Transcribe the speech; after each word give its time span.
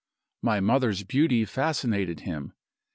My 0.41 0.59
mother's 0.59 1.03
beauty 1.03 1.45
fascinated 1.45 2.21
him. 2.21 2.53